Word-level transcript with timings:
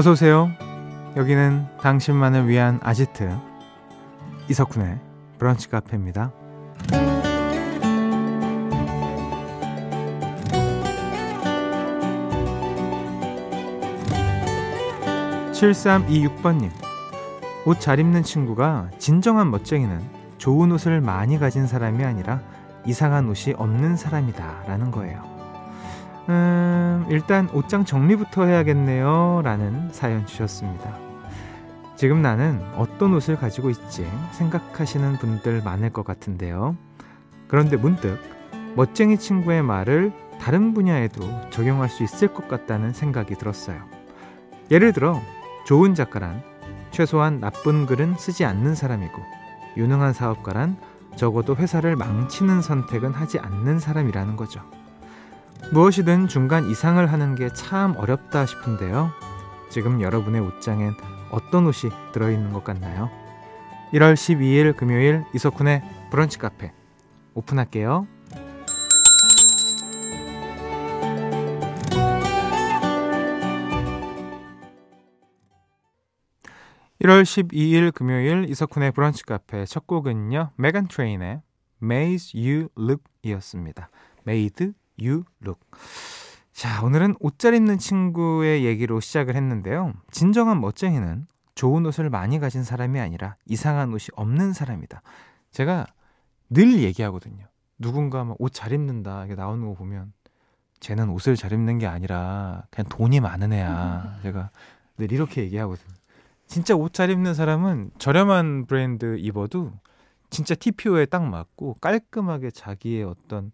어서 0.00 0.12
오세요. 0.12 0.50
여기는 1.14 1.66
당신만을 1.82 2.48
위한 2.48 2.80
아지트 2.82 3.28
이석훈의 4.48 4.98
브런치 5.36 5.68
카페입니다. 5.68 6.32
7326번님 15.52 16.70
옷 17.66 17.78
잘 17.78 17.98
입는 17.98 18.22
친구가 18.22 18.88
진정한 18.96 19.50
멋쟁이는 19.50 20.00
좋은 20.38 20.72
옷을 20.72 21.02
많이 21.02 21.38
가진 21.38 21.66
사람이 21.66 22.02
아니라 22.04 22.40
이상한 22.86 23.28
옷이 23.28 23.54
없는 23.54 23.96
사람이다 23.96 24.62
라는 24.66 24.90
거예요. 24.90 25.29
음, 26.28 27.06
일단 27.08 27.48
옷장 27.52 27.84
정리부터 27.84 28.44
해야겠네요. 28.44 29.40
라는 29.42 29.88
사연 29.92 30.26
주셨습니다. 30.26 30.96
지금 31.96 32.22
나는 32.22 32.62
어떤 32.76 33.12
옷을 33.14 33.36
가지고 33.36 33.68
있지 33.70 34.08
생각하시는 34.32 35.18
분들 35.18 35.62
많을 35.62 35.90
것 35.90 36.04
같은데요. 36.04 36.76
그런데 37.48 37.76
문득 37.76 38.18
멋쟁이 38.74 39.18
친구의 39.18 39.62
말을 39.62 40.12
다른 40.40 40.72
분야에도 40.72 41.22
적용할 41.50 41.88
수 41.88 42.02
있을 42.02 42.28
것 42.28 42.48
같다는 42.48 42.92
생각이 42.92 43.34
들었어요. 43.34 43.82
예를 44.70 44.92
들어, 44.92 45.20
좋은 45.66 45.94
작가란 45.94 46.42
최소한 46.90 47.40
나쁜 47.40 47.86
글은 47.86 48.14
쓰지 48.16 48.44
않는 48.44 48.74
사람이고, 48.74 49.20
유능한 49.76 50.12
사업가란 50.12 50.76
적어도 51.16 51.56
회사를 51.56 51.96
망치는 51.96 52.62
선택은 52.62 53.12
하지 53.12 53.38
않는 53.38 53.78
사람이라는 53.80 54.36
거죠. 54.36 54.62
무엇이든 55.72 56.28
중간 56.28 56.68
이상을 56.68 57.04
하는 57.12 57.34
게 57.34 57.48
참 57.50 57.94
어렵다 57.96 58.46
싶은데요. 58.46 59.10
지금 59.70 60.00
여러분의 60.00 60.40
옷장엔 60.40 60.94
어떤 61.30 61.66
옷이 61.66 61.92
들어있는 62.12 62.52
것 62.52 62.64
같나요? 62.64 63.08
1월 63.92 64.14
12일 64.14 64.76
금요일 64.76 65.24
이석훈의 65.34 65.82
브런치 66.10 66.38
카페 66.38 66.72
오픈할게요. 67.34 68.06
1월 77.02 77.22
12일 77.22 77.94
금요일 77.94 78.46
이석훈의 78.48 78.92
브런치 78.92 79.24
카페 79.24 79.64
첫 79.64 79.86
곡은요. 79.86 80.50
메간 80.56 80.86
트레인의 80.86 81.40
Maze 81.82 82.38
You 82.38 82.68
Look 82.78 83.04
이었습니다. 83.22 83.88
Made 84.26 84.72
You 85.00 85.24
Look. 85.42 85.60
자, 86.52 86.82
오늘은 86.84 87.14
옷 87.20 87.38
잘 87.38 87.54
입는 87.54 87.78
친구의 87.78 88.64
얘기로 88.64 89.00
시작을 89.00 89.34
했는데요. 89.34 89.94
진정한 90.10 90.60
멋쟁이는 90.60 91.26
좋은 91.54 91.86
옷을 91.86 92.10
많이 92.10 92.38
가진 92.38 92.62
사람이 92.64 93.00
아니라 93.00 93.36
이상한 93.46 93.90
옷이 93.92 94.08
없는 94.14 94.52
사람이다. 94.52 95.02
제가 95.52 95.86
늘 96.50 96.82
얘기하거든요. 96.82 97.46
누군가 97.78 98.34
옷잘 98.38 98.72
입는다 98.72 99.24
이게 99.24 99.34
나오는 99.34 99.66
거 99.66 99.74
보면 99.74 100.12
쟤는 100.80 101.08
옷을 101.10 101.36
잘 101.36 101.52
입는 101.52 101.78
게 101.78 101.86
아니라 101.86 102.64
그냥 102.70 102.88
돈이 102.88 103.20
많은 103.20 103.52
애야. 103.52 104.18
제가 104.22 104.50
늘 104.98 105.12
이렇게 105.12 105.42
얘기하거든요. 105.42 105.94
진짜 106.46 106.74
옷 106.74 106.92
잘 106.92 107.10
입는 107.10 107.32
사람은 107.34 107.92
저렴한 107.98 108.66
브랜드 108.66 109.16
입어도 109.18 109.72
진짜 110.30 110.54
TPO에 110.54 111.06
딱 111.06 111.24
맞고 111.24 111.74
깔끔하게 111.80 112.50
자기의 112.50 113.04
어떤 113.04 113.52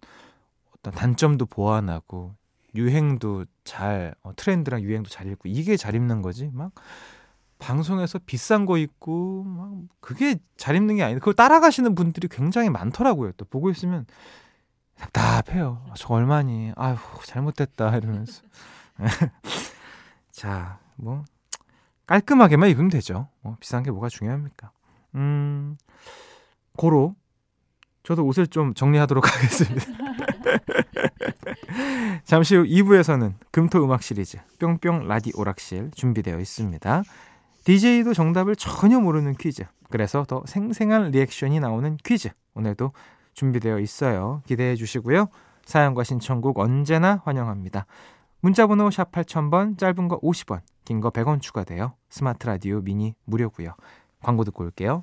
어떤 0.86 0.92
단점도 0.94 1.46
보완하고 1.46 2.34
유행도 2.76 3.44
잘 3.64 4.14
어, 4.22 4.32
트렌드랑 4.36 4.82
유행도 4.82 5.10
잘 5.10 5.26
입고 5.26 5.48
이게 5.48 5.76
잘 5.76 5.94
입는 5.96 6.22
거지? 6.22 6.50
막 6.52 6.72
방송에서 7.58 8.20
비싼 8.24 8.66
거 8.66 8.78
입고 8.78 9.44
막 9.44 9.72
그게 10.00 10.36
잘 10.56 10.76
입는 10.76 10.96
게 10.96 11.02
아닌데 11.02 11.18
그걸 11.18 11.34
따라가시는 11.34 11.94
분들이 11.94 12.28
굉장히 12.28 12.70
많더라고요. 12.70 13.32
또 13.32 13.44
보고 13.46 13.70
있으면 13.70 14.06
답답해요. 14.96 15.84
아, 15.90 15.94
저 15.96 16.14
얼마니? 16.14 16.72
아휴 16.76 16.96
잘못됐다 17.24 17.96
이러면서. 17.96 18.42
자 20.30 20.78
뭐 20.96 21.24
깔끔하게만 22.06 22.70
입으면 22.70 22.90
되죠. 22.90 23.28
뭐 23.40 23.56
비싼 23.60 23.82
게 23.82 23.90
뭐가 23.90 24.08
중요합니까? 24.08 24.70
음, 25.16 25.76
고로 26.76 27.14
저도 28.06 28.24
옷을 28.24 28.46
좀 28.46 28.72
정리하도록 28.72 29.26
하겠습니다. 29.26 29.84
잠시 32.24 32.54
후 32.54 32.62
2부에서는 32.62 33.34
금토 33.50 33.84
음악 33.84 34.02
시리즈 34.02 34.38
뿅뿅 34.60 35.08
라디 35.08 35.32
오락실 35.34 35.90
준비되어 35.92 36.38
있습니다. 36.38 37.02
DJ도 37.64 38.14
정답을 38.14 38.54
전혀 38.54 39.00
모르는 39.00 39.34
퀴즈. 39.34 39.64
그래서 39.90 40.24
더 40.24 40.44
생생한 40.46 41.10
리액션이 41.10 41.58
나오는 41.58 41.96
퀴즈. 42.04 42.28
오늘도 42.54 42.92
준비되어 43.34 43.80
있어요. 43.80 44.40
기대해 44.46 44.76
주시고요. 44.76 45.26
사연과 45.64 46.04
신청곡 46.04 46.60
언제나 46.60 47.20
환영합니다. 47.24 47.86
문자번호 48.40 48.88
샵 48.92 49.10
8000번, 49.10 49.78
짧은 49.78 50.06
거 50.06 50.20
50원, 50.20 50.60
긴 50.84 51.00
거 51.00 51.10
100원 51.10 51.40
추가돼요. 51.40 51.94
스마트 52.08 52.46
라디오 52.46 52.80
미니 52.82 53.14
무료고요. 53.24 53.74
광고 54.22 54.44
듣고 54.44 54.62
올게요. 54.62 55.02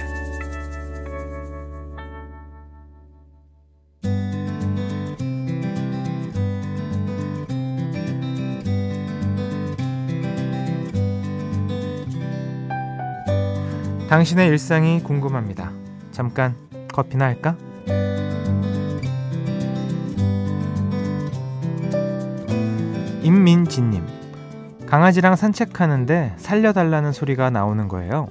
당신의 14.11 14.49
일상이 14.49 15.01
궁금합니다. 15.01 15.71
잠깐 16.11 16.53
커피나 16.91 17.23
할까? 17.23 17.55
임민지님 23.23 24.05
강아지랑 24.85 25.37
산책하는데 25.37 26.33
살려달라는 26.35 27.13
소리가 27.13 27.51
나오는 27.51 27.87
거예요. 27.87 28.27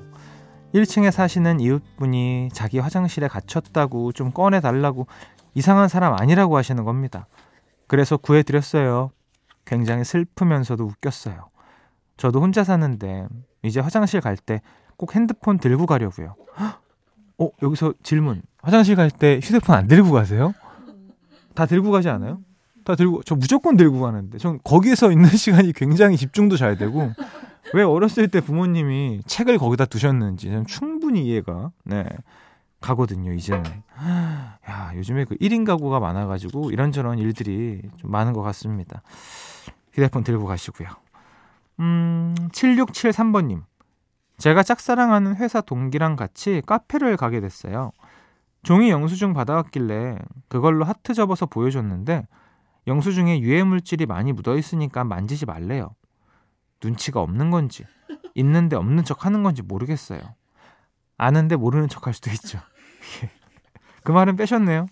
1층에 0.74 1.10
사시는 1.10 1.60
이웃분이 1.60 2.50
자기 2.52 2.78
화장실에 2.78 3.26
갇혔다고 3.28 4.12
좀 4.12 4.32
꺼내달라고 4.32 5.06
이상한 5.54 5.88
사람 5.88 6.12
아니라고 6.12 6.58
하시는 6.58 6.84
겁니다. 6.84 7.26
그래서 7.86 8.18
구해드렸어요. 8.18 9.12
굉장히 9.64 10.04
슬프면서도 10.04 10.84
웃겼어요. 10.84 11.48
저도 12.18 12.42
혼자 12.42 12.64
사는데 12.64 13.28
이제 13.62 13.80
화장실 13.80 14.20
갈 14.20 14.36
때 14.36 14.60
꼭 15.00 15.16
핸드폰 15.16 15.58
들고 15.58 15.86
가려고요. 15.86 16.34
어, 17.38 17.48
여기서 17.62 17.94
질문. 18.02 18.42
화장실 18.60 18.96
갈 18.96 19.08
때 19.10 19.40
휴대폰 19.42 19.74
안 19.74 19.88
들고 19.88 20.10
가세요? 20.10 20.52
다 21.54 21.64
들고 21.64 21.90
가지 21.90 22.10
않아요? 22.10 22.40
다 22.84 22.94
들고 22.96 23.22
저 23.22 23.34
무조건 23.34 23.78
들고 23.78 24.00
가는데 24.02 24.36
전 24.36 24.58
거기서 24.62 25.10
있는 25.10 25.30
시간이 25.34 25.72
굉장히 25.72 26.18
집중도 26.18 26.58
잘 26.58 26.76
되고 26.76 27.10
왜 27.72 27.82
어렸을 27.82 28.28
때 28.28 28.42
부모님이 28.42 29.22
책을 29.24 29.56
거기다 29.56 29.86
두셨는지 29.86 30.48
저는 30.48 30.66
충분히 30.66 31.24
이해가 31.24 31.70
네 31.84 32.04
가거든요 32.82 33.32
이제는 33.32 33.64
야 34.68 34.92
요즘에 34.96 35.24
그 35.24 35.34
1인 35.36 35.64
가구가 35.64 35.98
많아가지고 36.00 36.72
이런저런 36.72 37.18
일들이 37.18 37.80
좀 37.96 38.10
많은 38.10 38.34
것 38.34 38.42
같습니다 38.42 39.00
휴대폰 39.94 40.24
들고 40.24 40.44
가시고요 40.46 40.88
음 41.80 42.34
7673번님 42.52 43.62
제가 44.40 44.62
짝사랑하는 44.62 45.36
회사 45.36 45.60
동기랑 45.60 46.16
같이 46.16 46.62
카페를 46.66 47.16
가게 47.16 47.40
됐어요 47.40 47.92
종이 48.62 48.90
영수증 48.90 49.32
받아왔길래 49.32 50.18
그걸로 50.48 50.84
하트 50.84 51.14
접어서 51.14 51.46
보여줬는데 51.46 52.26
영수증에 52.86 53.40
유해 53.40 53.62
물질이 53.62 54.06
많이 54.06 54.32
묻어 54.32 54.56
있으니까 54.56 55.04
만지지 55.04 55.46
말래요. 55.46 55.94
눈치가 56.82 57.20
없는 57.20 57.50
건지 57.50 57.84
있는데 58.34 58.76
없는 58.76 59.04
척 59.04 59.24
하는 59.24 59.42
건지 59.42 59.62
모르겠어요. 59.62 60.20
아는데 61.16 61.56
모르는 61.56 61.88
척 61.88 62.06
할 62.06 62.14
수도 62.14 62.30
있죠. 62.30 62.58
그 64.02 64.12
말은 64.12 64.36
빼셨네요. 64.36 64.86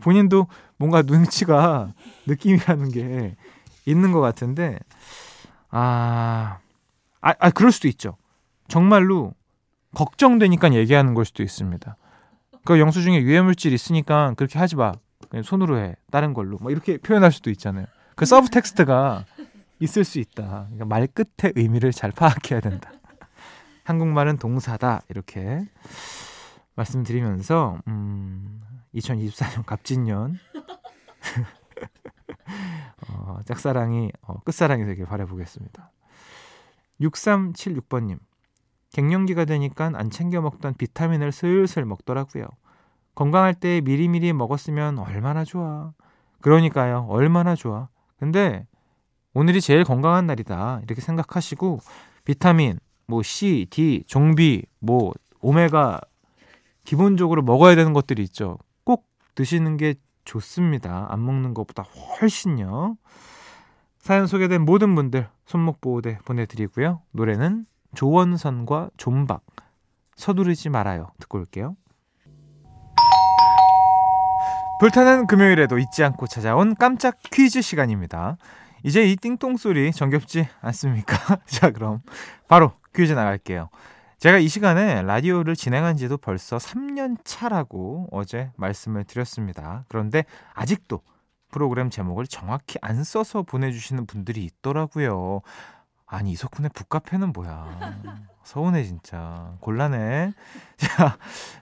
본인도 0.00 0.46
뭔가 0.78 1.02
눈치가 1.02 1.92
느낌이라는 2.26 2.90
게 2.90 3.36
있는 3.84 4.12
것 4.12 4.20
같은데 4.20 4.78
아 5.70 6.58
아, 7.20 7.34
아 7.38 7.50
그럴 7.50 7.72
수도 7.72 7.88
있죠. 7.88 8.16
정말로 8.72 9.34
걱정되니까 9.94 10.72
얘기하는 10.72 11.12
걸 11.12 11.26
수도 11.26 11.42
있습니다. 11.42 11.94
그 12.64 12.80
영수증에 12.80 13.20
유해물질 13.20 13.70
있으니까 13.70 14.32
그렇게 14.38 14.58
하지 14.58 14.76
마. 14.76 14.94
그냥 15.28 15.42
손으로 15.42 15.76
해. 15.76 15.94
다른 16.10 16.32
걸로. 16.32 16.56
뭐 16.56 16.70
이렇게 16.70 16.96
표현할 16.96 17.32
수도 17.32 17.50
있잖아요. 17.50 17.84
그 18.16 18.24
subtext가 18.24 19.26
있을 19.78 20.04
수 20.04 20.18
있다. 20.18 20.68
그러니까 20.70 20.86
말 20.86 21.06
끝의 21.06 21.52
의미를 21.54 21.92
잘 21.92 22.12
파악해야 22.12 22.60
된다. 22.60 22.90
한국말은 23.84 24.38
동사다. 24.38 25.02
이렇게 25.10 25.66
말씀드리면서 26.74 27.78
음, 27.88 28.58
2024년 28.94 29.66
갑진년 29.66 30.38
어, 33.10 33.40
짝사랑이 33.44 34.12
어, 34.22 34.40
끝사랑이 34.44 34.86
되길 34.86 35.04
바라보겠습니다. 35.04 35.90
6376번님 37.02 38.18
갱년기가 38.92 39.44
되니까 39.46 39.90
안 39.94 40.10
챙겨 40.10 40.40
먹던 40.40 40.74
비타민을 40.74 41.32
슬슬 41.32 41.84
먹더라고요. 41.84 42.46
건강할 43.14 43.54
때 43.54 43.80
미리미리 43.82 44.32
먹었으면 44.32 44.98
얼마나 44.98 45.44
좋아. 45.44 45.92
그러니까요. 46.40 47.06
얼마나 47.08 47.54
좋아. 47.54 47.88
근데 48.18 48.66
오늘이 49.34 49.60
제일 49.60 49.84
건강한 49.84 50.26
날이다. 50.26 50.80
이렇게 50.84 51.00
생각하시고 51.00 51.80
비타민, 52.24 52.78
뭐 53.06 53.22
C, 53.22 53.66
D, 53.70 54.04
종비, 54.06 54.64
뭐 54.78 55.12
오메가 55.40 56.00
기본적으로 56.84 57.42
먹어야 57.42 57.74
되는 57.74 57.92
것들이 57.92 58.22
있죠. 58.24 58.58
꼭 58.84 59.06
드시는 59.34 59.76
게 59.76 59.94
좋습니다. 60.24 61.06
안 61.10 61.24
먹는 61.24 61.54
것보다 61.54 61.82
훨씬요. 61.82 62.96
사연 63.98 64.26
소개된 64.26 64.62
모든 64.62 64.94
분들 64.94 65.28
손목 65.46 65.80
보호대 65.80 66.18
보내드리고요. 66.24 67.02
노래는 67.12 67.66
조원선과 67.94 68.90
존박 68.96 69.42
서두르지 70.16 70.68
말아요. 70.68 71.10
듣고 71.18 71.38
올게요. 71.38 71.76
불타는 74.80 75.26
금요일에도 75.28 75.78
잊지 75.78 76.02
않고 76.02 76.26
찾아온 76.26 76.74
깜짝 76.74 77.18
퀴즈 77.30 77.62
시간입니다. 77.62 78.36
이제 78.82 79.04
이 79.04 79.14
띵동 79.16 79.56
소리 79.56 79.92
정겹지 79.92 80.48
않습니까? 80.60 81.36
자, 81.46 81.70
그럼 81.70 82.00
바로 82.48 82.72
퀴즈 82.94 83.12
나갈게요. 83.12 83.68
제가 84.18 84.38
이 84.38 84.48
시간에 84.48 85.02
라디오를 85.02 85.56
진행한 85.56 85.96
지도 85.96 86.16
벌써 86.16 86.56
3년 86.56 87.16
차라고 87.24 88.08
어제 88.10 88.50
말씀을 88.56 89.04
드렸습니다. 89.04 89.84
그런데 89.88 90.24
아직도 90.54 91.00
프로그램 91.50 91.90
제목을 91.90 92.26
정확히 92.26 92.78
안 92.82 93.04
써서 93.04 93.42
보내주시는 93.42 94.06
분들이 94.06 94.44
있더라고요. 94.44 95.42
아니, 96.12 96.32
이석훈의 96.32 96.70
북카페는 96.74 97.32
뭐야. 97.32 97.94
서운해, 98.44 98.84
진짜. 98.84 99.54
곤란해. 99.60 100.32
자, 100.76 101.16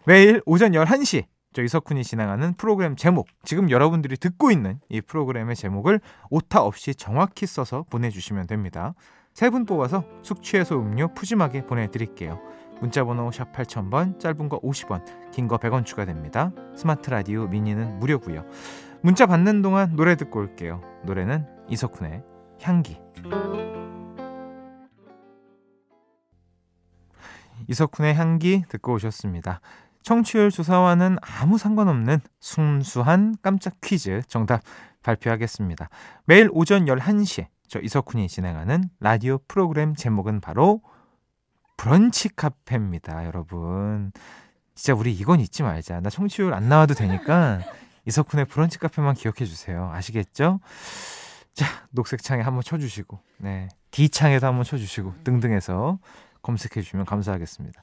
매일 0.06 0.42
오전 0.44 0.72
11시 0.72 1.24
저 1.52 1.62
이석훈이 1.62 2.04
진행하는 2.04 2.54
프로그램 2.54 2.94
제목, 2.94 3.26
지금 3.44 3.70
여러분들이 3.70 4.16
듣고 4.16 4.50
있는 4.52 4.78
이 4.88 5.00
프로그램의 5.00 5.56
제목을 5.56 6.00
오타 6.30 6.62
없이 6.62 6.94
정확히 6.94 7.44
써서 7.46 7.84
보내주시면 7.90 8.46
됩니다. 8.46 8.94
세 9.34 9.50
분 9.50 9.64
뽑아서 9.64 10.04
숙취해소 10.22 10.80
음료 10.80 11.12
푸짐하게 11.14 11.66
보내드릴게요. 11.66 12.40
문자번호 12.80 13.30
샵 13.32 13.52
8000번, 13.52 14.18
짧은 14.20 14.48
거 14.48 14.60
50원, 14.60 15.04
긴 15.32 15.48
거 15.48 15.58
100원 15.58 15.84
추가됩니다. 15.84 16.52
스마트 16.76 17.10
라디오 17.10 17.46
미니는 17.48 17.98
무료고요. 17.98 18.44
문자 19.02 19.26
받는 19.26 19.62
동안 19.62 19.96
노래 19.96 20.14
듣고 20.16 20.38
올게요. 20.40 20.80
노래는 21.04 21.46
이석훈의 21.68 22.22
향기. 22.62 22.96
이석훈의 27.68 28.14
향기 28.14 28.64
듣고 28.68 28.94
오셨습니다. 28.94 29.60
청취율 30.02 30.50
조사와는 30.50 31.18
아무 31.20 31.58
상관없는 31.58 32.20
순수한 32.40 33.36
깜짝 33.42 33.80
퀴즈 33.80 34.22
정답 34.28 34.62
발표하겠습니다. 35.02 35.88
매일 36.24 36.48
오전 36.52 36.86
11시에 36.86 37.48
저 37.68 37.80
이석훈이 37.80 38.28
진행하는 38.28 38.84
라디오 38.98 39.38
프로그램 39.46 39.94
제목은 39.94 40.40
바로 40.40 40.80
브런치 41.76 42.30
카페입니다, 42.36 43.24
여러분. 43.24 44.12
진짜 44.74 44.94
우리 44.94 45.12
이건 45.12 45.40
잊지 45.40 45.62
말자. 45.62 46.00
나 46.00 46.10
청취율 46.10 46.52
안 46.52 46.68
나와도 46.68 46.94
되니까 46.94 47.60
이석훈의 48.06 48.46
브런치 48.46 48.78
카페만 48.78 49.14
기억해 49.14 49.44
주세요. 49.44 49.90
아시겠죠? 49.92 50.60
자, 51.52 51.66
녹색 51.90 52.22
창에 52.22 52.42
한번 52.42 52.62
쳐주시고, 52.62 53.18
네. 53.38 53.68
D창에도 53.90 54.46
한번 54.46 54.64
쳐주시고, 54.64 55.14
등등해서 55.24 55.98
검색해 56.42 56.82
주시면 56.82 57.06
감사하겠습니다. 57.06 57.82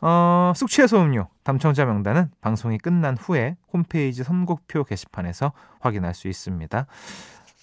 어, 0.00 0.52
숙취해소 0.54 1.00
음료 1.00 1.28
당첨자 1.42 1.84
명단은 1.84 2.30
방송이 2.40 2.78
끝난 2.78 3.16
후에 3.16 3.56
홈페이지 3.72 4.22
선곡표 4.22 4.84
게시판에서 4.84 5.52
확인할 5.80 6.14
수 6.14 6.28
있습니다. 6.28 6.86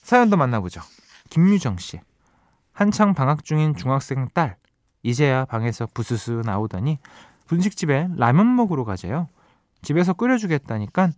사연도 0.01 0.37
만나보죠. 0.37 0.81
김유정 1.29 1.77
씨. 1.77 1.99
한창 2.71 3.13
방학 3.13 3.43
중인 3.43 3.75
중학생 3.75 4.27
딸. 4.33 4.57
이제야 5.03 5.45
방에서 5.45 5.87
부스스 5.93 6.41
나오더니 6.45 6.97
분식집에 7.47 8.09
라면 8.15 8.55
먹으러 8.55 8.83
가재요. 8.83 9.27
집에서 9.81 10.13
끓여주겠다니까 10.13 11.09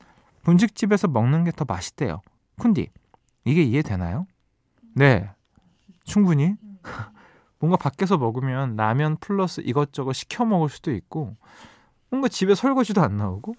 분식집에서 0.44 1.08
먹는 1.08 1.44
게 1.44 1.52
더 1.52 1.66
맛있대요. 1.66 2.22
쿤디, 2.58 2.90
이게 3.46 3.64
이해되나요? 3.64 4.26
네, 4.96 5.30
충분히. 6.04 6.56
뭔가 7.66 7.78
밖에서 7.78 8.18
먹으면 8.18 8.76
라면 8.76 9.18
플러스 9.18 9.62
이것저것 9.62 10.14
시켜 10.14 10.46
먹을 10.46 10.70
수도 10.70 10.92
있고 10.92 11.36
뭔가 12.12 12.28
집에 12.28 12.54
설거지도 12.54 13.02
안 13.02 13.18
나오고 13.18 13.56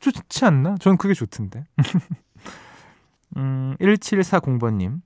좋지 0.00 0.44
않나? 0.44 0.74
저는 0.80 0.96
그게 0.96 1.14
좋던데. 1.14 1.64
음, 3.36 3.76
1740번님. 3.80 5.00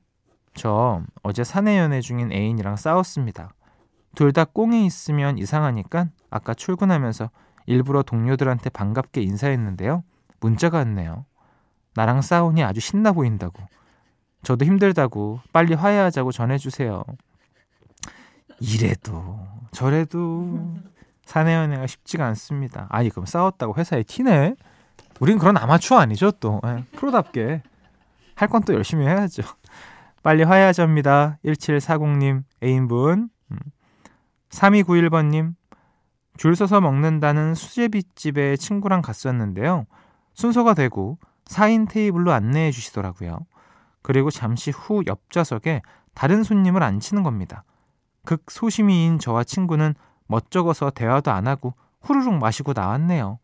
저 0.55 1.03
어제 1.23 1.45
사내 1.45 1.79
연애 1.79 2.01
중인 2.01 2.33
애인이랑 2.33 2.77
싸웠습니다. 2.77 3.53
둘 4.15 4.33
다 4.33 4.45
꽁에 4.45 4.87
있으면 4.87 5.37
이상하니까 5.37 6.09
아까 6.31 6.55
출근하면서 6.55 7.29
일부러 7.67 8.03
동료들한테 8.03 8.71
반갑게 8.71 9.21
인사했는데요. 9.21 10.03
문자가 10.41 10.79
왔네요. 10.79 11.27
나랑 11.95 12.23
싸우니 12.23 12.65
아주 12.65 12.81
신나 12.81 13.13
보인다고. 13.13 13.63
저도 14.47 14.65
힘들다고 14.65 15.41
빨리 15.53 15.75
화해하자고 15.75 16.31
전해주세요. 16.31 17.03
이래도 18.61 19.41
저래도 19.73 20.73
사내 21.25 21.53
연애가 21.53 21.89
쉽지가 21.89 22.25
않습니다. 22.27 22.87
아니 22.91 23.11
그럼 23.11 23.27
싸웠다고 23.27 23.75
회사에 23.75 24.05
티네? 24.05 24.55
우린 25.19 25.39
그런 25.39 25.57
아마추어 25.57 25.99
아니죠 25.99 26.31
또 26.31 26.61
예, 26.65 26.85
프로답게 26.93 27.63
할 28.37 28.49
건 28.49 28.63
또 28.63 28.73
열심히 28.75 29.05
해야죠. 29.05 29.43
빨리 30.23 30.45
화해하자입니다. 30.45 31.39
1740님 31.45 32.45
애인분 32.63 33.29
음. 33.51 33.59
3291번님 34.51 35.55
줄 36.37 36.55
서서 36.55 36.81
먹는다는 36.81 37.57
수제비집에 37.57 38.57
친구랑 38.59 39.03
갔었는데요. 39.03 39.87
순서가 40.35 40.75
되고 40.75 41.19
4인 41.47 41.89
테이블로 41.91 42.31
안내해 42.33 42.71
주시더라고요. 42.71 43.41
그리고 44.07 44.31
잠시 44.31 44.71
후 44.71 45.03
옆좌석에 45.05 45.83
다른 46.15 46.45
손님을 46.45 46.85
앉히는 46.85 47.25
겁니다. 47.25 47.65
극 48.25 48.45
소심이인 48.53 49.19
저와 49.19 49.43
친구는 49.43 49.97
멋쩍어서 50.29 50.91
대화도 50.91 51.33
안 51.33 51.49
하고 51.49 51.75
후루룩 52.03 52.35
마시고 52.35 52.73
나왔네요. 52.73 53.41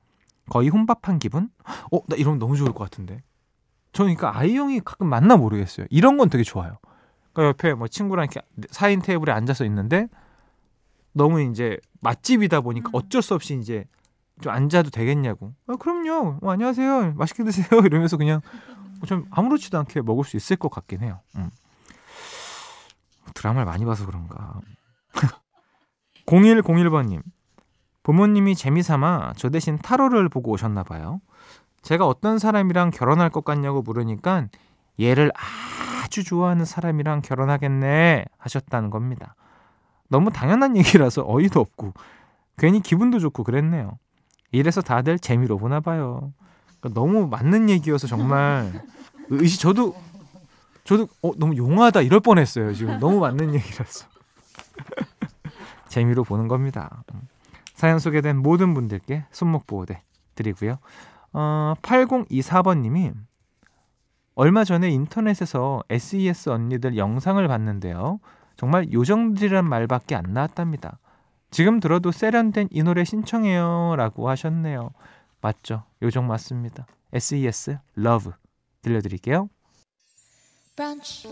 거의 0.49 0.69
혼밥한 0.69 1.19
기분? 1.19 1.51
어, 1.91 1.99
나 2.07 2.15
이러면 2.15 2.39
너무 2.39 2.57
좋을 2.57 2.73
것 2.75 2.85
같은데. 2.85 3.25
저는 3.91 4.15
그러니까 4.15 4.39
아이 4.39 4.55
형이 4.55 4.83
가끔 4.85 5.09
만나 5.09 5.37
모르겠어요. 5.37 5.89
이런 5.91 6.17
건 6.17 6.31
되게 6.31 6.45
좋아요. 6.45 6.79
그러니까 7.33 7.49
옆에 7.49 7.75
뭐 7.75 7.89
친구랑 7.89 8.29
이렇게 8.31 8.47
4인 8.69 9.03
테이블에 9.03 9.33
앉아서 9.33 9.65
있는데 9.65 10.07
너무 11.13 11.43
이제 11.43 11.77
맛집이다 12.03 12.61
보니까 12.61 12.91
음. 12.91 12.95
어쩔 12.95 13.21
수 13.21 13.35
없이 13.35 13.59
이제 13.59 13.85
좀 14.43 14.53
앉아도 14.53 14.91
되겠냐고. 14.91 15.55
아, 15.67 15.77
그럼요. 15.77 16.39
어, 16.43 16.51
안녕하세요. 16.51 17.15
맛있게 17.15 17.45
드세요. 17.45 17.67
이러면서 17.87 18.17
그냥 18.17 18.41
좀 19.07 19.27
아무렇지도 19.31 19.79
않게 19.79 20.03
먹을 20.03 20.25
수 20.25 20.37
있을 20.37 20.57
것 20.57 20.71
같긴 20.71 21.01
해요. 21.01 21.21
음. 21.37 21.51
드라마를 23.35 23.65
많이 23.65 23.85
봐서 23.85 24.05
그런가. 24.05 24.61
0101번님. 26.27 27.23
부모님이 28.03 28.57
재미삼아 28.57 29.35
저 29.37 29.49
대신 29.49 29.79
타로를 29.79 30.29
보고 30.29 30.51
오셨나 30.51 30.83
봐요. 30.83 31.21
제가 31.83 32.07
어떤 32.07 32.39
사람이랑 32.39 32.91
결혼할 32.91 33.31
것 33.31 33.45
같냐고 33.45 33.83
물으니까 33.83 34.49
얘를 35.01 35.31
아주 36.05 36.25
좋아하는 36.25 36.65
사람이랑 36.65 37.23
결혼하겠네 37.23 38.25
하셨다는 38.39 38.91
겁니다. 38.91 39.37
너무 40.09 40.31
당연한 40.31 40.77
얘기라서 40.77 41.25
어이도 41.27 41.61
없고 41.61 41.95
괜히 42.59 42.81
기분도 42.81 43.19
좋고 43.19 43.45
그랬네요. 43.45 43.99
이래서 44.53 44.81
다들 44.81 45.19
재미로 45.19 45.59
보나 45.59 45.81
봐요. 45.81 46.33
그러니까 46.81 47.01
너무 47.01 47.27
맞는 47.27 47.71
얘기여서 47.71 48.07
정말 48.07 48.73
의시 49.29 49.59
저도 49.59 49.95
저도 50.85 51.09
어, 51.23 51.33
너무 51.37 51.57
용하다 51.57 52.03
이럴 52.03 52.21
뻔했어요. 52.21 52.75
지금 52.75 52.99
너무 52.99 53.21
맞는 53.21 53.55
얘기라서. 53.55 54.07
재미로 55.89 56.25
보는 56.25 56.49
겁니다. 56.49 57.03
음. 57.15 57.23
사연 57.75 57.99
소개된 57.99 58.37
모든 58.37 58.75
분들께 58.75 59.25
손목 59.31 59.67
보호대 59.67 60.03
드리고요. 60.35 60.79
어, 61.33 61.75
8024번님이 61.83 63.13
얼마 64.35 64.65
전에 64.65 64.89
인터넷에서 64.91 65.83
SES 65.91 66.49
언니들 66.49 66.97
영상을 66.97 67.47
봤는데요. 67.47 68.21
정말 68.57 68.93
요정들이란 68.93 69.69
말밖에 69.69 70.15
안 70.15 70.25
나왔답니다. 70.33 70.99
지금 71.53 71.81
들어도 71.81 72.11
세련된 72.11 72.69
이 72.71 72.83
노래 72.83 73.05
신청해요 73.05 73.95
라고 73.97 74.29
하셨네요. 74.31 74.91
맞죠? 75.43 75.85
요정 76.01 76.27
맞습니다. 76.27 76.87
SES 77.13 77.79
Love 77.99 78.33
들려드릴게요. 78.81 79.51
브런치, 80.75 81.29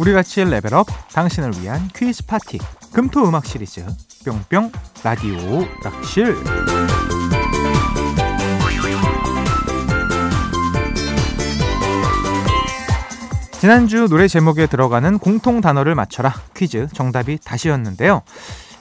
우리 0.00 0.14
같이 0.14 0.42
level 0.42 0.73
up 0.73 0.86
당신을 1.12 1.60
위한 1.60 1.86
퀴즈 1.94 2.24
파티 2.24 2.58
금토 2.90 3.28
음악 3.28 3.44
시리즈 3.44 3.84
뿅뿅 4.24 4.72
라디오 5.04 5.36
락실. 5.84 6.34
지난주 13.52 14.08
노래 14.08 14.26
제목에 14.26 14.66
들어가는 14.66 15.18
공통 15.18 15.60
단어를 15.60 15.94
맞춰라. 15.94 16.32
퀴즈 16.56 16.88
정답이 16.94 17.38
다시였는데요. 17.44 18.22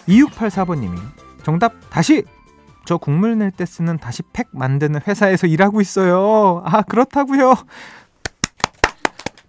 2684번님이 0.08 0.98
정답 1.44 1.74
다시! 1.90 2.24
저 2.86 2.96
국물 2.96 3.38
낼 3.38 3.52
때 3.52 3.66
쓰는 3.66 3.98
다시 3.98 4.24
팩 4.32 4.48
만드는 4.54 5.02
회사에서 5.06 5.48
일하고 5.48 5.82
있어요. 5.82 6.64
아 6.66 6.82
그렇다고요? 6.84 7.56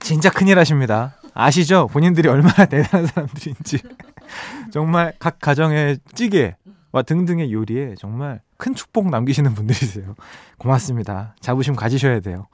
진짜 0.01 0.31
큰일 0.31 0.59
하십니다 0.59 1.15
아시죠? 1.35 1.89
본인들이 1.89 2.29
얼마나 2.29 2.67
대단한 2.67 3.07
사람들인지. 3.07 3.79
정말 4.71 5.13
각 5.19 5.39
가정의 5.41 5.99
찌개와 6.15 7.03
등등의 7.07 7.53
요리에 7.53 7.95
정말 7.99 8.41
큰 8.57 8.75
축복 8.75 9.11
남기시는 9.11 9.55
분들이세요. 9.55 10.15
고맙습니다. 10.59 11.35
자부심 11.41 11.75
가지셔야 11.75 12.21
돼요. 12.21 12.47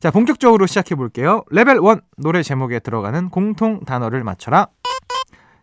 자, 0.00 0.10
본격적으로 0.10 0.66
시작해 0.66 0.94
볼게요. 0.94 1.42
레벨 1.50 1.76
1 1.76 2.00
노래 2.16 2.42
제목에 2.42 2.78
들어가는 2.78 3.30
공통 3.30 3.84
단어를 3.84 4.22
맞춰라. 4.22 4.68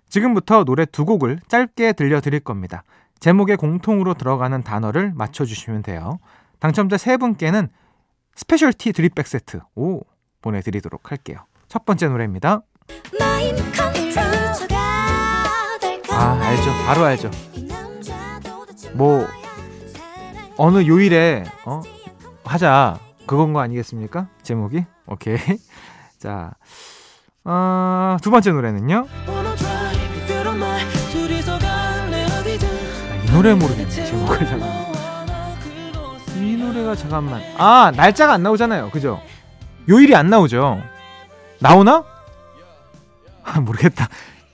지금부터 0.10 0.64
노래 0.64 0.86
두 0.86 1.06
곡을 1.06 1.40
짧게 1.48 1.94
들려드릴 1.94 2.42
겁니다. 2.42 2.84
제목에 3.20 3.56
공통으로 3.56 4.14
들어가는 4.14 4.62
단어를 4.64 5.14
맞춰주시면 5.16 5.84
돼요. 5.84 6.20
당첨자 6.60 6.98
세 6.98 7.18
분께는 7.18 7.70
스페셜티 8.36 8.92
드립백 8.92 9.28
세트 9.28 9.62
오 9.76 10.02
보내드리도록 10.42 11.12
할게요. 11.12 11.40
첫 11.76 11.84
번째 11.84 12.08
노래입니다. 12.08 12.62
아, 16.10 16.40
알죠. 16.42 16.72
바로 16.88 17.04
알죠. 17.04 17.30
뭐 18.94 19.28
어느 20.56 20.88
요일에 20.88 21.44
어 21.66 21.82
하자 22.46 22.98
그건 23.28 23.52
거 23.52 23.60
아니겠습니까? 23.60 24.30
제목이 24.42 24.86
오케이. 25.06 25.36
자, 26.18 26.54
어, 27.44 28.16
두 28.22 28.32
번째 28.32 28.52
노래는요. 28.54 29.08
아, 29.28 29.92
이 33.22 33.32
노래 33.34 33.54
모르겠네 33.54 33.90
제목을 33.90 34.38
잠깐. 34.48 34.70
이 36.38 36.56
노래가 36.56 36.96
잠깐만. 36.96 37.42
아 37.58 37.92
날짜가 37.94 38.32
안 38.32 38.44
나오잖아요. 38.44 38.92
그죠? 38.92 39.22
요일이 39.90 40.16
안 40.16 40.30
나오죠. 40.30 40.95
나오나? 41.66 42.04
아, 43.44 43.60
모르겠다. 43.60 44.08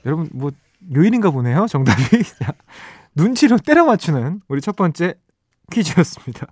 여러분 0.06 0.30
뭐 0.34 0.52
요일인가 0.96 1.30
보네요. 1.32 1.66
정답이. 1.68 2.02
눈치로 3.16 3.58
때려 3.58 3.84
맞추는 3.84 4.42
우리 4.48 4.62
첫 4.62 4.78
번째 4.78 5.16
퀴즈였습니다. 5.72 6.48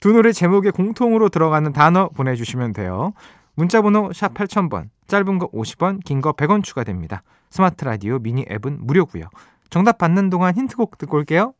두 0.00 0.12
노래 0.12 0.32
제목에 0.32 0.70
공통으로 0.70 1.28
들어가는 1.28 1.72
단어 1.72 2.08
보내주시면 2.08 2.72
돼요. 2.72 3.12
문자번호 3.54 4.12
샵 4.12 4.34
8000번, 4.34 4.88
짧은 5.06 5.38
거 5.38 5.48
50원, 5.52 6.02
긴 6.04 6.20
거 6.20 6.32
100원 6.32 6.64
추가됩니다. 6.64 7.22
스마트 7.50 7.84
라디오 7.84 8.18
미니 8.18 8.44
앱은 8.50 8.78
무료고요. 8.84 9.26
정답 9.70 9.98
받는 9.98 10.28
동안 10.28 10.56
힌트곡 10.56 10.98
듣고 10.98 11.18
올게요. 11.18 11.54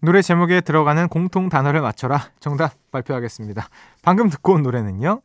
노래 0.00 0.22
제목에 0.22 0.62
들어가는 0.62 1.08
공통 1.08 1.50
단어를 1.50 1.82
맞춰라. 1.82 2.30
정답 2.40 2.72
발표하겠습니다. 2.90 3.68
방금 4.00 4.30
듣고 4.30 4.54
온 4.54 4.62
노래는요. 4.62 5.20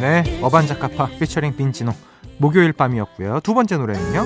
네, 0.00 0.38
어반자카파 0.42 1.18
피처링 1.18 1.56
빈지노 1.56 1.92
목요일 2.38 2.72
밤이었고요. 2.72 3.40
두 3.40 3.52
번째 3.52 3.78
노래는요. 3.78 4.24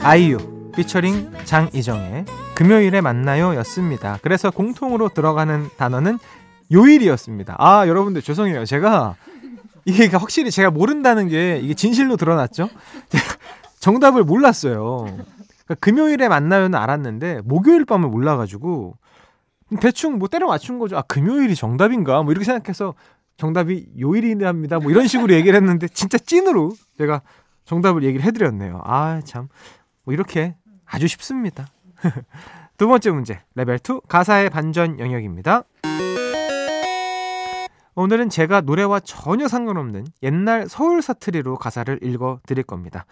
아이유 0.00 0.70
피처링 0.76 1.32
장이정의 1.44 2.26
금요일에 2.54 3.00
만나요 3.00 3.56
였습니다. 3.56 4.18
그래서 4.22 4.50
공통으로 4.50 5.08
들어가는 5.08 5.68
단어는 5.76 6.18
요일이었습니다. 6.72 7.56
아, 7.58 7.88
여러분들 7.88 8.22
죄송해요. 8.22 8.64
제가 8.66 9.16
이게 9.84 10.06
확실히 10.06 10.52
제가 10.52 10.70
모른다는 10.70 11.26
게 11.26 11.58
이게 11.58 11.74
진실로 11.74 12.16
드러났죠? 12.16 12.68
정답을 13.80 14.22
몰랐어요. 14.22 15.06
그러니까 15.06 15.74
금요일에 15.80 16.28
만나요는 16.28 16.78
알았는데 16.78 17.40
목요일 17.44 17.84
밤을 17.84 18.08
몰라가지고 18.08 18.96
대충 19.80 20.18
뭐 20.18 20.28
때려 20.28 20.46
맞춘 20.46 20.78
거죠. 20.78 20.96
아 20.96 21.02
금요일이 21.02 21.54
정답인가? 21.54 22.22
뭐 22.22 22.32
이렇게 22.32 22.44
생각해서 22.44 22.94
정답이 23.36 23.88
요일이랍니다. 23.98 24.78
뭐 24.78 24.90
이런 24.90 25.06
식으로 25.06 25.32
얘기를 25.32 25.56
했는데 25.56 25.88
진짜 25.88 26.18
찐으로 26.18 26.72
제가 26.98 27.22
정답을 27.64 28.02
얘기를 28.02 28.24
해드렸네요. 28.26 28.80
아 28.84 29.20
참. 29.24 29.48
뭐 30.04 30.12
이렇게 30.12 30.56
아주 30.84 31.06
쉽습니다. 31.06 31.68
두 32.76 32.88
번째 32.88 33.10
문제 33.10 33.40
레벨 33.54 33.76
2 33.76 34.00
가사의 34.08 34.50
반전 34.50 34.98
영역입니다. 34.98 35.64
오늘은 37.94 38.30
제가 38.30 38.62
노래와 38.62 39.00
전혀 39.00 39.48
상관없는 39.48 40.06
옛날 40.22 40.68
서울 40.68 41.02
사투리로 41.02 41.56
가사를 41.56 41.98
읽어 42.02 42.40
드릴 42.46 42.64
겁니다. 42.64 43.04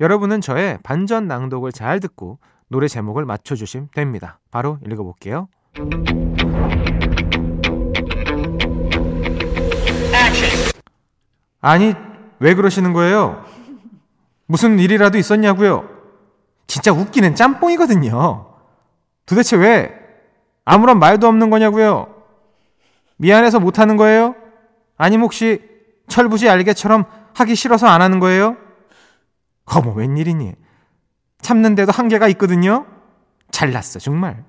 여러분은 0.00 0.40
저의 0.40 0.78
반전 0.82 1.28
낭독을 1.28 1.70
잘 1.70 2.00
듣고 2.00 2.38
노래 2.68 2.88
제목을 2.88 3.24
맞춰 3.24 3.54
주시면 3.54 3.90
됩니다. 3.94 4.40
바로 4.50 4.78
읽어 4.84 5.04
볼게요. 5.04 5.48
아니, 11.60 11.94
왜 12.40 12.54
그러시는 12.54 12.92
거예요? 12.92 13.44
무슨 14.46 14.78
일이라도 14.78 15.16
있었냐고요? 15.16 15.88
진짜 16.66 16.92
웃기는 16.92 17.34
짬뽕이거든요. 17.34 18.52
도대체 19.24 19.56
왜 19.56 19.94
아무런 20.64 20.98
말도 20.98 21.26
없는 21.26 21.50
거냐고요? 21.50 22.14
미안해서 23.16 23.60
못 23.60 23.78
하는 23.78 23.96
거예요? 23.96 24.34
아니면 24.98 25.24
혹시 25.24 25.62
철부지 26.08 26.48
알개처럼 26.50 27.04
하기 27.34 27.54
싫어서 27.54 27.86
안 27.86 28.02
하는 28.02 28.20
거예요? 28.20 28.56
어머, 29.64 29.92
웬일이니? 29.92 30.54
참는데도 31.40 31.92
한계가 31.92 32.28
있거든요? 32.28 32.86
잘났어, 33.50 33.98
정말. 34.00 34.44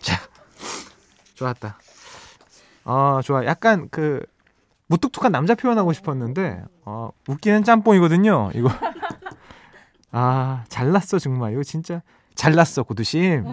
자, 0.00 0.16
좋았다. 1.34 1.78
어, 2.84 3.20
좋아. 3.22 3.44
약간 3.46 3.88
그, 3.90 4.24
무뚝뚝한 4.88 5.30
남자 5.30 5.54
표현하고 5.54 5.92
싶었는데, 5.92 6.62
어, 6.84 7.10
웃기는 7.28 7.62
짬뽕이거든요, 7.64 8.50
이거. 8.54 8.68
아, 10.10 10.64
잘났어, 10.68 11.18
정말. 11.18 11.52
이거 11.52 11.62
진짜 11.62 12.02
잘났어, 12.34 12.82
고두심. 12.82 13.44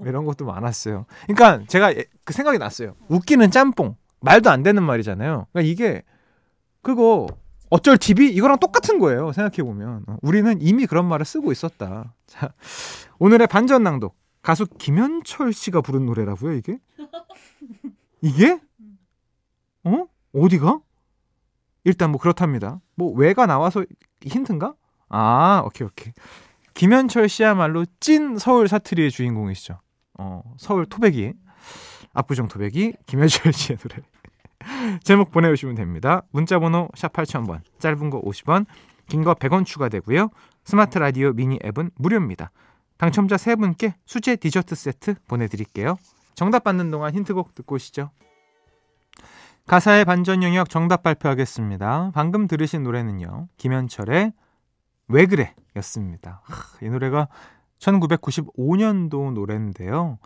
이런 0.00 0.24
것도 0.26 0.44
많았어요. 0.44 1.06
그러니까 1.26 1.64
제가 1.66 1.94
그 2.24 2.32
생각이 2.32 2.58
났어요. 2.58 2.94
웃기는 3.08 3.50
짬뽕. 3.50 3.96
말도 4.20 4.50
안 4.50 4.62
되는 4.62 4.82
말이잖아요. 4.82 5.46
그러니까 5.52 5.70
이게, 5.70 6.02
그거, 6.82 7.26
어쩔 7.70 7.96
TV? 7.96 8.28
이거랑 8.28 8.58
똑같은 8.58 8.98
거예요. 8.98 9.32
생각해 9.32 9.62
보면. 9.62 10.04
우리는 10.22 10.58
이미 10.60 10.86
그런 10.86 11.06
말을 11.06 11.24
쓰고 11.24 11.52
있었다. 11.52 12.12
자, 12.26 12.52
오늘의 13.18 13.46
반전 13.46 13.82
낭독. 13.82 14.14
가수 14.44 14.66
김현철 14.66 15.54
씨가 15.54 15.80
부른 15.80 16.04
노래라고요, 16.04 16.52
이게? 16.52 16.78
이게? 18.20 18.60
어? 19.84 20.06
어디가? 20.34 20.80
일단 21.84 22.10
뭐 22.10 22.20
그렇답니다. 22.20 22.80
뭐 22.94 23.10
왜가 23.14 23.46
나와서 23.46 23.84
힌트인가? 24.22 24.74
아, 25.08 25.62
오케이, 25.64 25.86
오케이. 25.86 26.12
김현철 26.74 27.28
씨야말로 27.28 27.86
찐 28.00 28.36
서울 28.36 28.68
사투리의 28.68 29.10
주인공이시죠. 29.10 29.80
어, 30.18 30.42
서울 30.58 30.84
토백이. 30.86 31.32
압구정 32.12 32.48
토백이 32.48 32.94
김현철 33.06 33.52
씨의 33.54 33.78
노래. 33.78 34.02
제목 35.02 35.30
보내주시면 35.30 35.74
됩니다. 35.74 36.22
문자번호 36.32 36.88
샵 36.94 37.12
8000번, 37.12 37.60
짧은 37.78 38.10
거 38.10 38.20
50원, 38.22 38.66
긴 39.08 39.22
거 39.24 39.34
100원 39.34 39.64
추가되고요. 39.64 40.28
스마트 40.64 40.98
라디오 40.98 41.32
미니 41.32 41.58
앱은 41.64 41.90
무료입니다. 41.96 42.50
당첨자 43.04 43.36
3분께 43.36 43.92
수제 44.06 44.36
디저트 44.36 44.74
세트 44.74 45.16
보내드릴게요. 45.28 45.98
정답 46.34 46.64
받는 46.64 46.90
동안 46.90 47.12
힌트곡 47.12 47.54
듣고 47.54 47.74
오시죠. 47.74 48.08
가사의 49.66 50.06
반전 50.06 50.42
영역 50.42 50.70
정답 50.70 51.02
발표하겠습니다. 51.02 52.12
방금 52.14 52.46
들으신 52.46 52.82
노래는요. 52.82 53.48
김현철의 53.58 54.32
왜 55.08 55.26
그래 55.26 55.54
였습니다. 55.76 56.40
이 56.80 56.88
노래가 56.88 57.28
1995년도 57.78 59.34
노래인데요. 59.34 60.18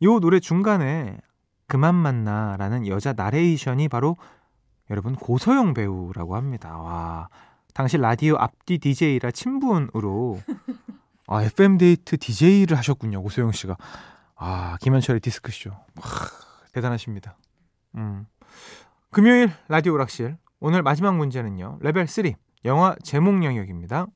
이 0.00 0.06
노래 0.06 0.40
중간에 0.40 1.18
그만 1.66 1.94
만나 1.94 2.56
라는 2.56 2.86
여자 2.86 3.12
나레이션이 3.12 3.88
바로 3.88 4.16
여러분 4.88 5.16
고소영 5.16 5.74
배우라고 5.74 6.34
합니다. 6.34 6.78
와, 6.78 7.28
당시 7.74 7.98
라디오 7.98 8.36
앞뒤 8.36 8.78
DJ라 8.78 9.32
친분으로 9.32 10.40
아, 11.32 11.42
FM 11.44 11.78
데이트 11.78 12.18
DJ를 12.18 12.76
하셨군요. 12.76 13.22
고소영 13.22 13.52
씨가. 13.52 13.78
아, 14.36 14.76
김현철의 14.82 15.20
디스크쇼. 15.20 15.70
와, 15.70 16.02
대단하십니다. 16.74 17.38
음. 17.94 18.26
금요일 19.10 19.50
라디오 19.66 19.94
오락실. 19.94 20.36
오늘 20.60 20.82
마지막 20.82 21.16
문제는요. 21.16 21.78
레벨 21.80 22.06
3. 22.06 22.34
영화 22.66 22.94
제목 23.02 23.42
영역입니다. 23.42 24.08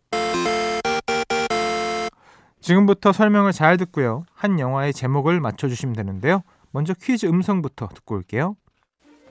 지금부터 2.60 3.12
설명을 3.14 3.52
잘 3.52 3.78
듣고요. 3.78 4.26
한 4.34 4.60
영화의 4.60 4.92
제목을 4.92 5.40
맞춰 5.40 5.68
주시면 5.68 5.96
되는데요. 5.96 6.42
먼저 6.70 6.92
퀴즈 6.92 7.24
음성부터 7.24 7.88
듣고 7.94 8.16
올게요. 8.16 8.56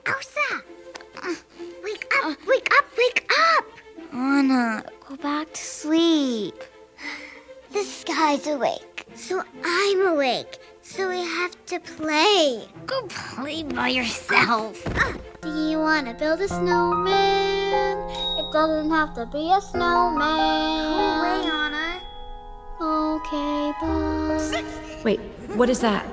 Elsa! 0.04 0.40
Uh, 1.22 1.36
wake 1.84 2.08
up, 2.24 2.50
wake 2.50 2.68
up, 2.72 2.86
wake 2.98 3.28
up! 3.30 3.64
Anna, 4.12 4.82
go 5.06 5.16
back 5.16 5.52
to 5.52 5.60
sleep. 5.60 6.75
The 7.76 7.84
sky's 7.84 8.46
awake, 8.46 9.04
so 9.14 9.42
I'm 9.62 10.06
awake. 10.06 10.56
So 10.80 11.10
we 11.10 11.18
have 11.18 11.52
to 11.66 11.78
play. 11.78 12.66
Go 12.86 13.02
play 13.02 13.64
by 13.64 13.88
yourself. 13.88 14.82
Do 15.42 15.68
you 15.68 15.80
want 15.80 16.06
to 16.06 16.14
build 16.14 16.40
a 16.40 16.48
snowman? 16.48 17.98
It 18.38 18.50
doesn't 18.50 18.88
have 18.88 19.14
to 19.16 19.26
be 19.26 19.52
a 19.52 19.60
snowman. 19.60 20.88
Go 20.96 21.20
away, 21.20 21.50
Anna. 21.52 22.00
Okay, 22.80 23.72
bye. 23.82 24.64
Wait, 25.04 25.20
what 25.54 25.68
is 25.68 25.80
that? 25.80 26.06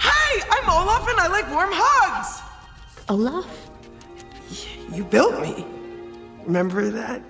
Hi, 0.00 0.42
I'm 0.50 0.68
Olaf 0.68 1.08
and 1.08 1.20
I 1.20 1.28
like 1.28 1.48
warm 1.52 1.70
hugs. 1.72 2.42
Olaf? 3.08 3.46
You 4.92 5.04
built 5.04 5.40
me. 5.40 5.64
Remember 6.46 6.90
that? 6.90 7.22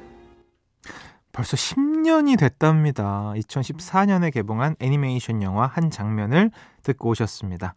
벌써 1.32 1.56
10년이 1.56 2.38
됐답니다. 2.38 3.32
2014년에 3.36 4.32
개봉한 4.32 4.76
애니메이션 4.80 5.42
영화 5.42 5.66
한 5.66 5.90
장면을 5.90 6.50
듣고 6.82 7.10
오셨습니다. 7.10 7.74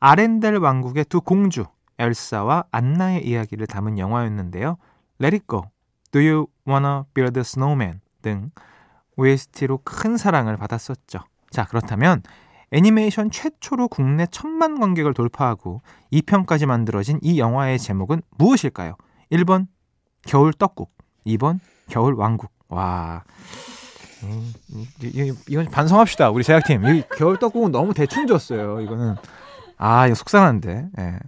아렌델 0.00 0.56
왕국의 0.56 1.04
두 1.04 1.20
공주 1.20 1.64
엘사와 1.98 2.64
안나의 2.70 3.26
이야기를 3.26 3.66
담은 3.66 3.98
영화였는데요. 3.98 4.76
Let 5.20 5.36
It 5.36 5.46
Go, 5.48 5.62
Do 6.10 6.20
You 6.20 6.46
Wanna 6.68 7.04
Build 7.14 7.38
a 7.38 7.40
Snowman 7.40 8.00
등 8.22 8.50
OST로 9.16 9.80
큰 9.84 10.16
사랑을 10.16 10.56
받았었죠. 10.56 11.20
자, 11.50 11.64
그렇다면 11.64 12.22
애니메이션 12.72 13.30
최초로 13.30 13.88
국내 13.88 14.26
천만 14.26 14.78
관객을 14.78 15.14
돌파하고 15.14 15.80
2편까지 16.12 16.66
만들어진 16.66 17.18
이 17.22 17.38
영화의 17.38 17.78
제목은 17.78 18.22
무엇일까요? 18.36 18.96
1번 19.30 19.68
겨울 20.22 20.52
떡국, 20.52 20.92
2번 21.26 21.60
겨울 21.88 22.14
왕국. 22.14 22.55
와. 22.68 23.22
음, 24.22 24.52
이, 25.02 25.32
이건 25.48 25.66
반성합시다. 25.66 26.30
우리 26.30 26.42
제작팀. 26.42 26.84
이 26.86 27.02
겨울 27.16 27.38
떡국은 27.38 27.70
너무 27.70 27.94
대충 27.94 28.26
줬어요. 28.26 28.80
이거는 28.80 29.16
아, 29.78 30.06
이거 30.06 30.14
속상한데. 30.14 30.88
예. 30.98 31.18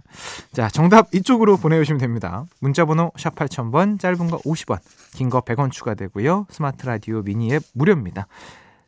자, 0.53 0.69
정답 0.69 1.13
이쪽으로 1.13 1.57
보내주시면 1.57 1.99
됩니다. 1.99 2.45
문자번호 2.59 3.11
샵 3.15 3.35
8000번, 3.35 3.99
짧은 3.99 4.27
거 4.31 4.39
50원, 4.39 4.79
긴 5.13 5.29
거 5.29 5.41
100원 5.41 5.71
추가되고요. 5.71 6.47
스마트 6.49 6.85
라디오 6.87 7.21
미니 7.21 7.53
앱 7.53 7.61
무료입니다. 7.73 8.25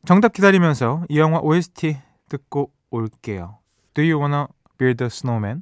정답 0.06 0.34
기다리면서 0.34 1.04
이 1.10 1.20
영화 1.20 1.40
OST 1.40 1.96
듣고 2.28 2.72
올게요. 2.90 3.60
Do 3.94 4.04
you 4.04 4.20
wanna 4.20 4.48
build 4.80 5.04
a 5.04 5.08
snowman? 5.08 5.62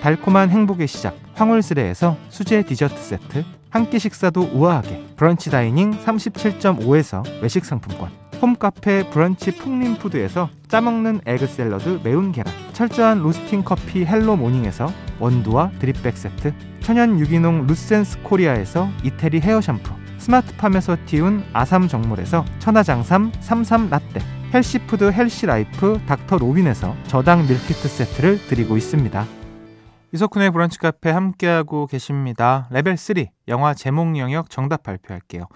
달콤한 0.00 0.50
행복의 0.50 0.86
시작 0.88 1.14
황홀스레에서 1.34 2.16
수제 2.30 2.62
디저트 2.62 2.96
세트, 2.96 3.44
한 3.70 3.88
끼 3.90 3.98
식사도 3.98 4.50
우아하게 4.52 5.04
브런치 5.16 5.50
dining 5.50 5.92
37.5에서 6.04 7.22
외식 7.42 7.64
상품권, 7.64 8.10
홈카페 8.40 9.08
브런치 9.10 9.52
풍림푸드에서 9.56 10.48
짜먹는 10.68 11.20
egg 11.26 11.46
샐러드 11.46 12.00
매운 12.02 12.32
계란 12.32 12.52
철저한 12.72 13.18
로스팅 13.20 13.62
커피 13.62 14.04
헬로 14.04 14.36
모닝에서 14.36 14.90
원두와 15.18 15.70
drip 15.78 16.00
bag 16.00 16.16
세트 16.16 16.54
천연 16.80 17.20
유기농 17.20 17.66
루센스 17.66 18.22
코리아에서 18.22 18.88
이태리 19.04 19.40
헤어 19.40 19.60
샴푸 19.60 19.92
스마트팜에서 20.18 20.96
띄운 21.06 21.44
아삼 21.52 21.88
정물에서 21.88 22.44
천하장삼 22.58 23.32
삼삼 23.40 23.90
라떼 23.90 24.20
healthy 24.52 24.90
food 24.90 25.12
healthy 25.12 25.68
life 25.68 26.00
닥터 26.06 26.38
로빈에서 26.38 26.96
저당 27.06 27.46
meal 27.46 27.70
kit 27.70 27.88
세트를 27.88 28.46
드리고 28.48 28.76
있습니다. 28.76 29.39
이석훈의 30.12 30.50
브런치 30.50 30.78
카페 30.78 31.10
함께하고 31.10 31.86
계십니다. 31.86 32.66
레벨 32.70 32.96
3 32.96 33.26
영화 33.46 33.74
제목 33.74 34.18
영역 34.18 34.50
정답 34.50 34.82
발표할게요. 34.82 35.46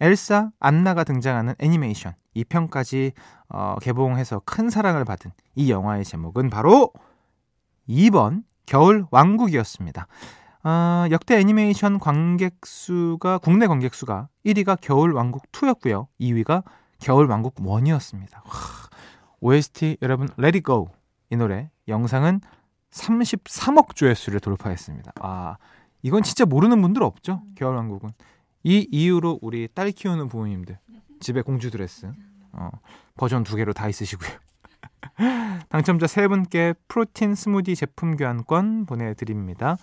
엘사 0.00 0.50
안나가 0.58 1.04
등장하는 1.04 1.54
애니메이션 1.58 2.14
2편까지 2.34 3.12
어, 3.48 3.76
개봉해서 3.80 4.42
큰 4.44 4.68
사랑을 4.68 5.04
받은 5.04 5.30
이 5.54 5.70
영화의 5.70 6.04
제목은 6.04 6.50
바로 6.50 6.90
2번 7.88 8.42
겨울 8.66 9.06
왕국이었습니다. 9.12 10.06
어, 10.64 11.04
역대 11.10 11.38
애니메이션 11.38 12.00
관객 12.00 12.56
수가 12.64 13.38
국내 13.38 13.68
관객 13.68 13.94
수가 13.94 14.28
1위가 14.44 14.78
겨울 14.80 15.12
왕국 15.12 15.50
2였고요. 15.52 16.08
2위가 16.20 16.64
겨울 16.98 17.26
왕국 17.26 17.54
1이었습니다. 17.56 18.34
와, 18.44 18.50
OST 19.40 19.98
여러분 20.02 20.28
Let 20.38 20.58
It 20.58 20.62
Go 20.62 20.88
이 21.30 21.36
노래 21.36 21.70
영상은 21.86 22.40
33억 22.90 23.94
조회수를 23.94 24.40
돌파했습니다. 24.40 25.12
아 25.20 25.56
이건 26.02 26.22
진짜 26.22 26.44
모르는 26.44 26.80
분들 26.82 27.02
없죠? 27.02 27.42
겨울 27.54 27.76
왕국은 27.76 28.10
이 28.62 28.86
이후로 28.90 29.38
우리 29.42 29.68
딸 29.72 29.92
키우는 29.92 30.28
부모님들 30.28 30.78
집에 31.20 31.42
공주 31.42 31.70
드레스 31.70 32.10
어, 32.52 32.70
버전 33.16 33.44
두 33.44 33.56
개로 33.56 33.72
다 33.72 33.88
있으시고요. 33.88 34.30
당첨자 35.68 36.06
세 36.06 36.26
분께 36.28 36.74
프로틴 36.88 37.34
스무디 37.34 37.76
제품 37.76 38.16
교환권 38.16 38.86
보내드립니다. 38.86 39.76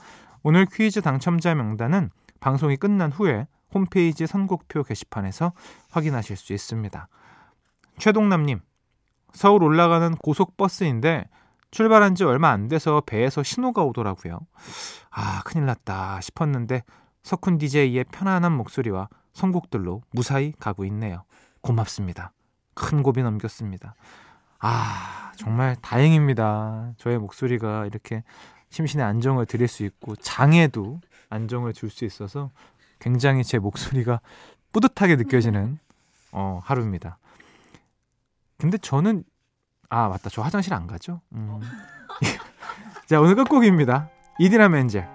오늘 0.44 0.66
퀴즈 0.66 1.02
당첨자 1.02 1.56
명단은 1.56 2.10
방송이 2.40 2.78
끝난 2.78 3.12
후에 3.12 3.48
홈페이지 3.74 4.28
선곡표 4.28 4.84
게시판에서 4.84 5.54
확인하실 5.92 6.38
수 6.38 6.54
있습니다. 6.54 7.08
최동남님, 7.98 8.60
서울 9.34 9.64
올라가는 9.64 10.16
고속버스인데 10.16 11.26
출발한 11.78 12.16
지 12.16 12.24
얼마 12.24 12.50
안 12.50 12.68
돼서 12.70 13.04
배에서 13.06 13.44
신호가 13.44 13.84
오더라고요. 13.84 14.40
아, 15.12 15.44
큰일 15.44 15.68
났다 15.68 16.20
싶었는데 16.22 16.82
석훈 17.22 17.60
DJ의 17.60 18.04
편안한 18.06 18.52
목소리와 18.54 19.10
선곡들로 19.34 20.02
무사히 20.12 20.54
가고 20.58 20.86
있네요. 20.86 21.24
고맙습니다. 21.62 22.32
큰 22.74 23.04
고비 23.04 23.22
넘겼습니다. 23.22 23.94
아, 24.58 25.32
정말 25.36 25.76
다행입니다. 25.76 26.94
저의 26.98 27.20
목소리가 27.20 27.86
이렇게 27.86 28.24
심신의 28.72 29.06
안정을 29.06 29.46
드릴 29.46 29.68
수 29.68 29.84
있고 29.84 30.16
장에도 30.16 31.00
안정을 31.30 31.74
줄 31.74 31.92
수 31.92 32.06
있어서 32.06 32.50
굉장히 32.98 33.44
제 33.44 33.60
목소리가 33.60 34.20
뿌듯하게 34.74 35.16
느껴지는 35.16 35.78
어, 36.32 36.60
하루입니다. 36.64 37.20
근데 38.58 38.80
저는 38.80 39.24
아 39.90 40.10
맞다 40.10 40.30
저 40.30 40.42
화장실 40.42 40.74
안 40.74 40.88
가죠? 40.88 41.22
음. 41.34 41.60
자 43.08 43.20
오늘 43.20 43.36
끝곡입니다. 43.36 44.10
이디나 44.40 44.70
멘젤 44.70 45.08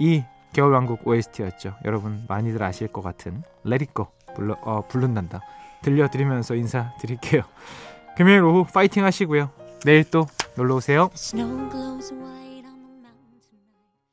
이 0.00 0.24
겨울왕국 0.52 1.06
OST였죠. 1.06 1.76
여러분 1.84 2.24
많이들 2.28 2.62
아실 2.62 2.88
것 2.88 3.02
같은 3.02 3.42
Let 3.66 3.84
It 3.84 3.92
Go 3.94 4.06
불러, 4.34 4.56
어, 4.62 4.86
부른단다 4.88 5.40
들려드리면서 5.82 6.54
인사드릴게요. 6.54 7.42
금요일 8.16 8.42
오후 8.42 8.64
파이팅 8.64 9.04
하시고요. 9.04 9.50
내일 9.84 10.04
또 10.10 10.26
놀러 10.56 10.76
오세요. 10.76 11.10
Snow 11.14 11.70
glows 11.70 12.12
away. 12.12 12.41